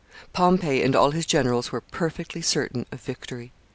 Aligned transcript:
]Pompey 0.33 0.81
and 0.81 0.95
all 0.95 1.11
his 1.11 1.27
generals 1.27 1.71
were 1.71 1.81
perfectly 1.81 2.41
certain 2.41 2.87
of 2.91 3.01
victory. 3.01 3.51